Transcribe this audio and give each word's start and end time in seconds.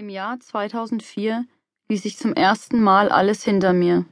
Im 0.00 0.08
Jahr 0.08 0.40
2004 0.40 1.44
ließ 1.90 2.06
ich 2.06 2.16
zum 2.16 2.32
ersten 2.32 2.82
Mal 2.82 3.10
alles 3.10 3.44
hinter 3.44 3.74
mir. 3.74 4.06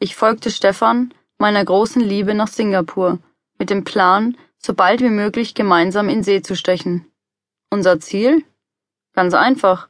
Ich 0.00 0.16
folgte 0.16 0.50
Stefan, 0.50 1.14
meiner 1.38 1.64
großen 1.64 2.02
Liebe, 2.02 2.34
nach 2.34 2.48
Singapur, 2.48 3.20
mit 3.56 3.70
dem 3.70 3.84
Plan, 3.84 4.36
so 4.58 4.74
bald 4.74 5.02
wie 5.02 5.08
möglich 5.08 5.54
gemeinsam 5.54 6.08
in 6.08 6.24
See 6.24 6.42
zu 6.42 6.56
stechen. 6.56 7.06
Unser 7.70 8.00
Ziel? 8.00 8.42
Ganz 9.12 9.32
einfach. 9.32 9.88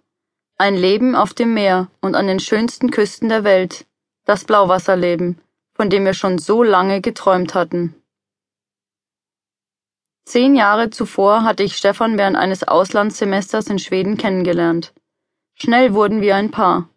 Ein 0.59 0.77
Leben 0.77 1.17
auf 1.17 1.33
dem 1.33 1.55
Meer 1.55 1.91
und 2.03 2.17
an 2.17 2.27
den 2.27 2.39
schönsten 2.39 2.91
Küsten 2.91 3.31
der 3.31 3.43
Welt. 3.43 3.87
Das 4.27 4.45
Blauwasserleben, 4.45 5.41
von 5.73 5.89
dem 5.89 6.05
wir 6.05 6.13
schon 6.13 6.37
so 6.37 6.63
lange 6.63 7.01
geträumt 7.01 7.55
hatten. 7.55 7.95
Zehn 10.27 10.55
Jahre 10.55 10.91
zuvor 10.91 11.45
hatte 11.45 11.63
ich 11.63 11.79
Stefan 11.79 12.19
während 12.19 12.37
eines 12.37 12.63
Auslandssemesters 12.63 13.69
in 13.69 13.79
Schweden 13.79 14.19
kennengelernt. 14.19 14.93
Schnell 15.63 15.93
wurden 15.93 16.23
wir 16.23 16.37
ein 16.37 16.51
Paar. 16.51 16.89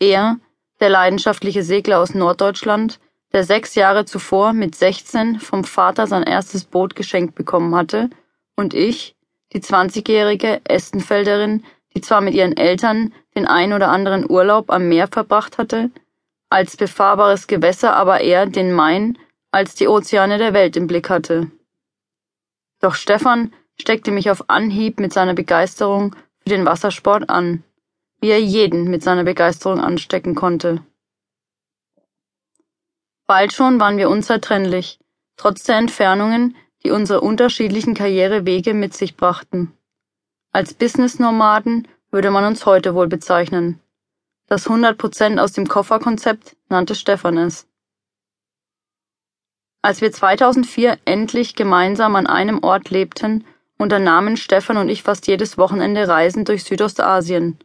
Er, 0.00 0.38
der 0.80 0.88
leidenschaftliche 0.88 1.62
Segler 1.62 2.00
aus 2.00 2.14
Norddeutschland, 2.14 3.00
der 3.32 3.44
sechs 3.44 3.74
Jahre 3.74 4.06
zuvor 4.06 4.54
mit 4.54 4.74
16 4.74 5.40
vom 5.40 5.62
Vater 5.62 6.06
sein 6.06 6.22
erstes 6.22 6.64
Boot 6.64 6.96
geschenkt 6.96 7.34
bekommen 7.34 7.74
hatte, 7.74 8.08
und 8.56 8.72
ich, 8.72 9.14
die 9.52 9.60
20-jährige 9.60 10.62
Estenfelderin, 10.64 11.64
die 11.94 12.00
zwar 12.00 12.22
mit 12.22 12.32
ihren 12.32 12.56
Eltern 12.56 13.12
den 13.34 13.46
ein 13.46 13.74
oder 13.74 13.88
anderen 13.88 14.28
Urlaub 14.28 14.70
am 14.70 14.88
Meer 14.88 15.08
verbracht 15.08 15.58
hatte, 15.58 15.90
als 16.48 16.78
befahrbares 16.78 17.46
Gewässer 17.46 17.94
aber 17.94 18.22
eher 18.22 18.46
den 18.46 18.72
Main 18.72 19.18
als 19.50 19.74
die 19.74 19.86
Ozeane 19.86 20.38
der 20.38 20.54
Welt 20.54 20.76
im 20.76 20.86
Blick 20.86 21.10
hatte. 21.10 21.50
Doch 22.80 22.94
Stefan 22.94 23.52
steckte 23.78 24.10
mich 24.12 24.30
auf 24.30 24.48
Anhieb 24.48 24.98
mit 24.98 25.12
seiner 25.12 25.34
Begeisterung 25.34 26.16
für 26.40 26.48
den 26.48 26.64
Wassersport 26.64 27.28
an, 27.28 27.64
wie 28.20 28.30
er 28.30 28.40
jeden 28.40 28.90
mit 28.90 29.02
seiner 29.02 29.24
Begeisterung 29.24 29.80
anstecken 29.80 30.34
konnte. 30.34 30.84
Bald 33.26 33.52
schon 33.52 33.78
waren 33.78 33.98
wir 33.98 34.08
unzertrennlich, 34.08 34.98
trotz 35.36 35.64
der 35.64 35.76
Entfernungen, 35.76 36.56
die 36.82 36.90
unsere 36.90 37.20
unterschiedlichen 37.20 37.94
Karrierewege 37.94 38.74
mit 38.74 38.94
sich 38.94 39.16
brachten. 39.16 39.72
Als 40.52 40.74
Business-Nomaden 40.74 41.86
würde 42.10 42.30
man 42.30 42.44
uns 42.44 42.64
heute 42.64 42.94
wohl 42.94 43.06
bezeichnen. 43.06 43.80
Das 44.46 44.66
100% 44.66 45.38
aus 45.38 45.52
dem 45.52 45.68
Kofferkonzept 45.68 46.56
nannte 46.70 46.94
Stefan 46.94 47.36
es. 47.36 47.66
Als 49.82 50.00
wir 50.00 50.10
2004 50.10 50.98
endlich 51.04 51.54
gemeinsam 51.54 52.16
an 52.16 52.26
einem 52.26 52.62
Ort 52.62 52.90
lebten, 52.90 53.44
unternahmen 53.76 54.36
Stefan 54.36 54.78
und 54.78 54.88
ich 54.88 55.02
fast 55.02 55.26
jedes 55.26 55.58
Wochenende 55.58 56.08
Reisen 56.08 56.44
durch 56.44 56.64
Südostasien. 56.64 57.58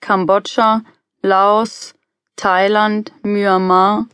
Kambodscha, 0.00 0.82
Laos, 1.22 1.94
Thailand, 2.36 3.12
Myanmar. 3.22 4.06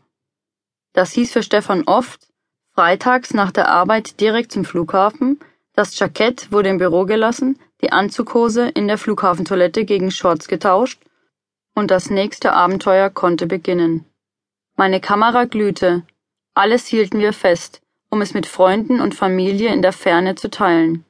Das 0.93 1.13
hieß 1.13 1.33
für 1.33 1.43
Stefan 1.43 1.85
oft, 1.85 2.27
freitags 2.75 3.35
nach 3.35 3.53
der 3.53 3.69
Arbeit 3.69 4.21
direkt 4.21 4.53
zum 4.53 4.65
Flughafen, 4.65 5.39
das 5.75 5.99
Jackett 5.99 6.51
wurde 6.51 6.71
im 6.71 6.79
Büro 6.79 7.05
gelassen, 7.05 7.59
die 7.83 7.93
Anzughose 7.93 8.69
in 8.69 8.89
der 8.89 8.99
Flughafentoilette 8.99 9.85
gegen 9.85 10.11
Shorts 10.11 10.49
getauscht 10.49 11.03
und 11.75 11.91
das 11.91 12.11
nächste 12.11 12.55
Abenteuer 12.55 13.11
konnte 13.11 13.47
beginnen. 13.47 14.07
Meine 14.77 15.01
Kamera 15.01 15.45
glühte, 15.45 16.03
alles 16.55 16.87
hielten 16.87 17.19
wir 17.19 17.35
fest, 17.35 17.83
um 18.09 18.23
es 18.23 18.33
mit 18.33 18.47
Freunden 18.47 19.01
und 19.01 19.15
Familie 19.15 19.73
in 19.73 19.83
der 19.83 19.93
Ferne 19.93 20.35
zu 20.35 20.49
teilen. 20.51 21.05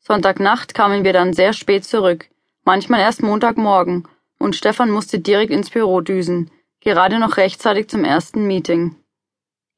Sonntagnacht 0.00 0.74
kamen 0.74 1.04
wir 1.04 1.14
dann 1.14 1.32
sehr 1.32 1.54
spät 1.54 1.84
zurück, 1.84 2.28
manchmal 2.64 3.00
erst 3.00 3.22
Montagmorgen, 3.22 4.08
und 4.38 4.56
Stefan 4.56 4.90
musste 4.90 5.20
direkt 5.20 5.52
ins 5.52 5.70
Büro 5.70 6.00
düsen, 6.00 6.50
gerade 6.80 7.18
noch 7.18 7.36
rechtzeitig 7.36 7.88
zum 7.88 8.04
ersten 8.04 8.46
Meeting. 8.46 8.96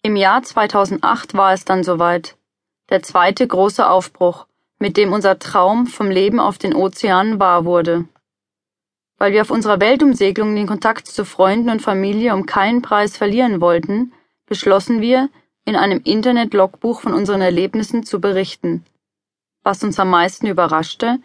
Im 0.03 0.17
Jahr 0.17 0.43
2008 0.43 1.35
war 1.35 1.53
es 1.53 1.65
dann 1.65 1.85
soweit. 1.85 2.37
Der 2.91 3.03
zweite 3.03 3.47
große 3.47 3.89
Aufbruch, 3.89 4.47
mit 4.79 4.97
dem 4.97 5.13
unser 5.13 5.39
Traum 5.39 5.87
vom 5.87 6.11
Leben 6.11 6.41
auf 6.41 6.59
den 6.59 6.75
Ozeanen 6.75 7.41
wahr 7.41 7.65
wurde. 7.65 8.07
Weil 9.17 9.33
wir 9.33 9.43
auf 9.43 9.51
unserer 9.51 9.81
Weltumsegelung 9.81 10.55
den 10.55 10.67
Kontakt 10.67 11.07
zu 11.07 11.25
Freunden 11.25 11.71
und 11.71 11.81
Familie 11.81 12.35
um 12.35 12.47
keinen 12.47 12.83
Preis 12.83 13.17
verlieren 13.17 13.61
wollten, 13.61 14.13
beschlossen 14.47 15.01
wir, 15.01 15.31
in 15.65 15.77
einem 15.77 16.01
Internet-Logbuch 16.05 17.01
von 17.01 17.15
unseren 17.15 17.41
Erlebnissen 17.41 18.05
zu 18.05 18.21
berichten. 18.21 18.85
Was 19.63 19.83
uns 19.83 19.99
am 19.99 20.11
meisten 20.11 20.47
überraschte, 20.47 21.19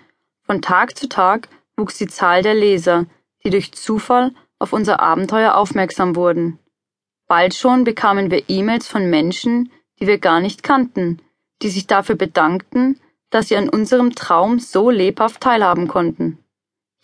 von 0.50 0.64
Tag 0.64 0.98
zu 0.98 1.08
Tag 1.08 1.48
wuchs 1.78 2.00
die 2.00 2.08
Zahl 2.08 2.42
der 2.42 2.56
Leser, 2.56 3.06
die 3.44 3.52
durch 3.52 3.72
Zufall 3.72 4.32
auf 4.58 4.74
unser 4.74 5.00
Abenteuer 5.00 5.54
aufmerksam 5.54 6.16
wurden. 6.16 6.58
Bald 7.28 7.54
schon 7.54 7.84
bekamen 7.84 8.32
wir 8.32 8.50
E-Mails 8.50 8.88
von 8.88 9.12
Menschen, 9.12 9.72
die 10.00 10.08
wir 10.08 10.18
gar 10.18 10.40
nicht 10.40 10.64
kannten, 10.64 11.22
die 11.62 11.70
sich 11.70 11.86
dafür 11.86 12.16
bedankten, 12.16 13.00
dass 13.30 13.50
sie 13.50 13.58
an 13.58 13.70
unserem 13.70 14.16
Traum 14.16 14.58
so 14.58 14.90
lebhaft 14.90 15.42
teilhaben 15.42 15.88
konnten. 15.88 16.40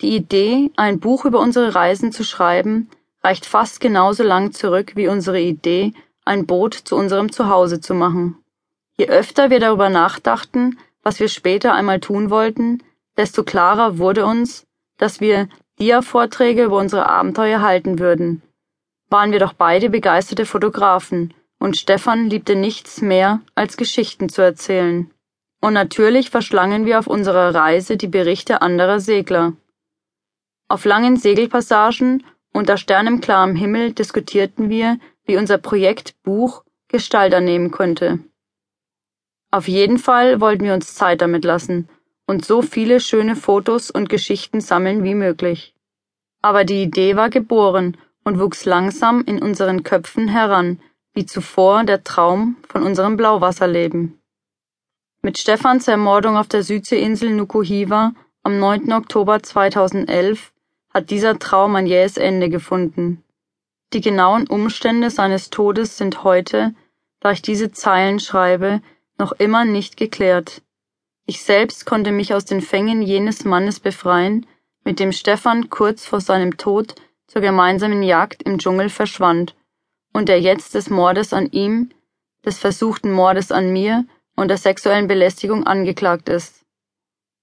Die 0.00 0.16
Idee, 0.16 0.72
ein 0.74 0.98
Buch 0.98 1.24
über 1.24 1.38
unsere 1.38 1.76
Reisen 1.76 2.10
zu 2.10 2.24
schreiben, 2.24 2.90
reicht 3.22 3.46
fast 3.46 3.78
genauso 3.78 4.24
lang 4.24 4.50
zurück 4.50 4.94
wie 4.96 5.06
unsere 5.06 5.40
Idee, 5.40 5.92
ein 6.24 6.46
Boot 6.46 6.74
zu 6.74 6.96
unserem 6.96 7.30
Zuhause 7.30 7.80
zu 7.80 7.94
machen. 7.94 8.42
Je 8.98 9.06
öfter 9.06 9.50
wir 9.50 9.60
darüber 9.60 9.88
nachdachten, 9.88 10.80
was 11.04 11.20
wir 11.20 11.28
später 11.28 11.74
einmal 11.74 12.00
tun 12.00 12.28
wollten, 12.30 12.82
desto 13.16 13.44
klarer 13.44 13.98
wurde 13.98 14.26
uns, 14.26 14.66
dass 14.98 15.20
wir 15.20 15.48
Dia-Vorträge 15.78 16.64
über 16.64 16.78
unsere 16.78 17.08
Abenteuer 17.08 17.60
halten 17.60 17.98
würden. 17.98 18.42
Waren 19.08 19.32
wir 19.32 19.38
doch 19.38 19.52
beide 19.52 19.90
begeisterte 19.90 20.46
Fotografen, 20.46 21.34
und 21.58 21.76
Stefan 21.76 22.28
liebte 22.28 22.56
nichts 22.56 23.00
mehr, 23.00 23.40
als 23.54 23.76
Geschichten 23.76 24.28
zu 24.28 24.42
erzählen. 24.42 25.10
Und 25.60 25.72
natürlich 25.72 26.30
verschlangen 26.30 26.84
wir 26.84 26.98
auf 26.98 27.06
unserer 27.06 27.54
Reise 27.54 27.96
die 27.96 28.08
Berichte 28.08 28.62
anderer 28.62 29.00
Segler. 29.00 29.54
Auf 30.68 30.84
langen 30.84 31.16
Segelpassagen 31.16 32.24
unter 32.52 32.76
sternenklarem 32.76 33.54
Himmel 33.54 33.92
diskutierten 33.92 34.70
wir, 34.70 34.98
wie 35.24 35.36
unser 35.36 35.58
Projekt 35.58 36.14
Buch 36.22 36.64
Gestalt 36.88 37.34
annehmen 37.34 37.70
könnte. 37.70 38.20
Auf 39.50 39.68
jeden 39.68 39.98
Fall 39.98 40.40
wollten 40.40 40.64
wir 40.64 40.74
uns 40.74 40.94
Zeit 40.94 41.20
damit 41.20 41.44
lassen 41.44 41.88
und 42.26 42.44
so 42.44 42.62
viele 42.62 43.00
schöne 43.00 43.36
Fotos 43.36 43.90
und 43.90 44.08
Geschichten 44.08 44.60
sammeln 44.60 45.04
wie 45.04 45.14
möglich. 45.14 45.74
Aber 46.42 46.64
die 46.64 46.82
Idee 46.82 47.16
war 47.16 47.30
geboren 47.30 47.96
und 48.24 48.40
wuchs 48.40 48.64
langsam 48.64 49.22
in 49.24 49.40
unseren 49.40 49.84
Köpfen 49.84 50.28
heran, 50.28 50.80
wie 51.14 51.26
zuvor 51.26 51.84
der 51.84 52.04
Traum 52.04 52.56
von 52.68 52.82
unserem 52.82 53.16
Blauwasserleben. 53.16 54.20
Mit 55.22 55.38
Stefans 55.38 55.88
Ermordung 55.88 56.36
auf 56.36 56.48
der 56.48 56.62
Südseeinsel 56.62 57.30
Nukuhiva 57.30 58.12
am 58.42 58.58
9. 58.58 58.92
Oktober 58.92 59.42
2011 59.42 60.52
hat 60.90 61.10
dieser 61.10 61.38
Traum 61.38 61.74
ein 61.76 61.86
jähes 61.86 62.16
Ende 62.16 62.48
gefunden. 62.48 63.22
Die 63.92 64.00
genauen 64.00 64.46
Umstände 64.46 65.10
seines 65.10 65.50
Todes 65.50 65.96
sind 65.96 66.22
heute, 66.22 66.74
da 67.20 67.30
ich 67.30 67.42
diese 67.42 67.72
Zeilen 67.72 68.20
schreibe, 68.20 68.82
noch 69.18 69.32
immer 69.32 69.64
nicht 69.64 69.96
geklärt. 69.96 70.62
Ich 71.26 71.42
selbst 71.42 71.86
konnte 71.86 72.12
mich 72.12 72.32
aus 72.32 72.44
den 72.44 72.60
Fängen 72.60 73.02
jenes 73.02 73.44
Mannes 73.44 73.80
befreien, 73.80 74.46
mit 74.84 75.00
dem 75.00 75.10
Stefan 75.10 75.70
kurz 75.70 76.06
vor 76.06 76.20
seinem 76.20 76.56
Tod 76.56 76.94
zur 77.26 77.42
gemeinsamen 77.42 78.04
Jagd 78.04 78.44
im 78.44 78.58
Dschungel 78.58 78.88
verschwand 78.88 79.56
und 80.12 80.28
der 80.28 80.40
jetzt 80.40 80.74
des 80.74 80.88
Mordes 80.88 81.32
an 81.32 81.50
ihm, 81.50 81.90
des 82.44 82.58
versuchten 82.58 83.10
Mordes 83.10 83.50
an 83.50 83.72
mir 83.72 84.04
und 84.36 84.48
der 84.48 84.56
sexuellen 84.56 85.08
Belästigung 85.08 85.66
angeklagt 85.66 86.28
ist. 86.28 86.64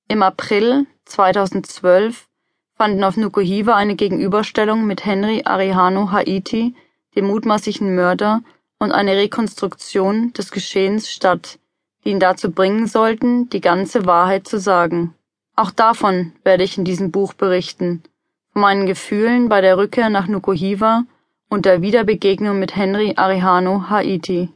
Im 0.07 0.23
April 0.23 0.85
2012 1.03 2.27
fanden 2.75 3.03
auf 3.03 3.17
Nukuhiva 3.17 3.75
eine 3.75 3.95
Gegenüberstellung 3.95 4.85
mit 4.85 5.05
Henry 5.05 5.41
Arihano 5.43 6.11
Haiti, 6.11 6.73
dem 7.15 7.27
mutmaßlichen 7.27 7.93
Mörder, 7.93 8.41
und 8.79 8.91
eine 8.91 9.15
Rekonstruktion 9.15 10.33
des 10.33 10.51
Geschehens 10.51 11.11
statt, 11.11 11.59
die 12.03 12.09
ihn 12.09 12.19
dazu 12.19 12.51
bringen 12.51 12.87
sollten, 12.87 13.49
die 13.49 13.61
ganze 13.61 14.05
Wahrheit 14.05 14.47
zu 14.47 14.59
sagen. 14.59 15.15
Auch 15.55 15.71
davon 15.71 16.33
werde 16.43 16.63
ich 16.63 16.77
in 16.77 16.85
diesem 16.85 17.11
Buch 17.11 17.33
berichten, 17.33 18.03
von 18.51 18.61
meinen 18.61 18.85
Gefühlen 18.85 19.49
bei 19.49 19.61
der 19.61 19.77
Rückkehr 19.77 20.09
nach 20.09 20.27
Nukuhiva 20.27 21.03
und 21.49 21.65
der 21.65 21.81
Wiederbegegnung 21.81 22.59
mit 22.59 22.75
Henry 22.75 23.13
Arihano 23.15 23.89
Haiti. 23.89 24.49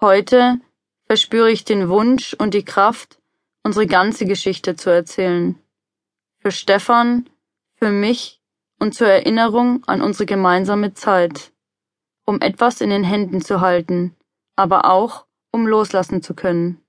Heute 0.00 0.56
verspüre 1.06 1.50
ich 1.50 1.64
den 1.64 1.88
Wunsch 1.88 2.34
und 2.34 2.54
die 2.54 2.64
Kraft, 2.64 3.18
unsere 3.62 3.86
ganze 3.86 4.24
Geschichte 4.24 4.76
zu 4.76 4.90
erzählen 4.90 5.58
für 6.42 6.50
Stefan, 6.50 7.30
für 7.76 7.90
mich 7.90 8.40
und 8.80 8.94
zur 8.94 9.06
Erinnerung 9.06 9.84
an 9.86 10.02
unsere 10.02 10.26
gemeinsame 10.26 10.92
Zeit, 10.92 11.52
um 12.26 12.40
etwas 12.40 12.80
in 12.80 12.90
den 12.90 13.04
Händen 13.04 13.40
zu 13.40 13.60
halten, 13.60 14.16
aber 14.56 14.90
auch 14.90 15.24
um 15.52 15.66
loslassen 15.66 16.22
zu 16.22 16.34
können. 16.34 16.84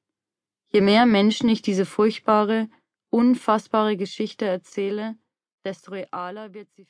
Je 0.71 0.81
mehr 0.81 1.05
Menschen 1.05 1.49
ich 1.49 1.61
diese 1.61 1.85
furchtbare, 1.85 2.67
unfassbare 3.11 3.95
Geschichte 3.95 4.45
erzähle, 4.45 5.15
desto 5.63 5.91
realer 5.91 6.55
wird 6.55 6.73
sie 6.73 6.81